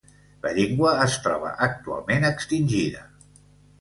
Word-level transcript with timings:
La 0.45 0.53
llengua 0.57 0.93
es 1.03 1.17
troba 1.27 1.51
actualment 1.67 2.27
extingida. 2.31 3.05